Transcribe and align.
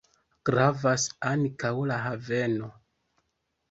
Gravas 0.49 1.05
ankaŭ 1.33 1.73
la 1.93 2.01
haveno. 2.09 2.77